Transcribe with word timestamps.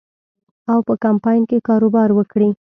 او 0.71 0.79
په 0.87 0.93
کمپاین 1.03 1.43
کې 1.49 1.65
کاروبار 1.67 2.09
وکړي. 2.13 2.49